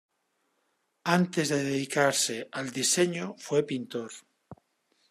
[1.17, 4.09] Antes de dedicarse al diseño, fue pintor.